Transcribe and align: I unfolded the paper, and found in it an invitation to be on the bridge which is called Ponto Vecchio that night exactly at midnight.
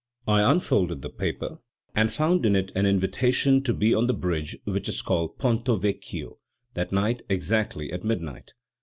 I 0.27 0.41
unfolded 0.41 1.03
the 1.03 1.11
paper, 1.11 1.59
and 1.95 2.11
found 2.11 2.43
in 2.43 2.55
it 2.55 2.71
an 2.73 2.87
invitation 2.87 3.61
to 3.61 3.71
be 3.71 3.93
on 3.93 4.07
the 4.07 4.15
bridge 4.15 4.57
which 4.63 4.89
is 4.89 4.99
called 5.03 5.37
Ponto 5.37 5.75
Vecchio 5.75 6.39
that 6.73 6.91
night 6.91 7.21
exactly 7.29 7.93
at 7.93 8.03
midnight. 8.03 8.53